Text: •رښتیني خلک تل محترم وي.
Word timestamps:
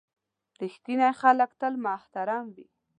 •رښتیني 0.61 1.09
خلک 1.21 1.49
تل 1.59 1.73
محترم 1.85 2.45
وي. 2.55 2.67